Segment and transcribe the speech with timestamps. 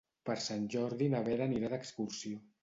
[0.27, 2.43] Per Sant Jordi na Vera anirà d'excursió.